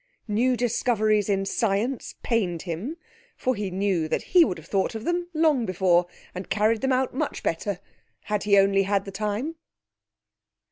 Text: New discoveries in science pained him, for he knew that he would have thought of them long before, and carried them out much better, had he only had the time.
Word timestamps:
New 0.27 0.57
discoveries 0.57 1.29
in 1.29 1.45
science 1.45 2.15
pained 2.23 2.63
him, 2.63 2.97
for 3.37 3.53
he 3.53 3.69
knew 3.69 4.07
that 4.07 4.23
he 4.33 4.43
would 4.43 4.57
have 4.57 4.65
thought 4.65 4.95
of 4.95 5.03
them 5.03 5.27
long 5.31 5.63
before, 5.63 6.07
and 6.33 6.49
carried 6.49 6.81
them 6.81 6.91
out 6.91 7.13
much 7.13 7.43
better, 7.43 7.79
had 8.21 8.41
he 8.41 8.57
only 8.57 8.81
had 8.81 9.05
the 9.05 9.11
time. 9.11 9.57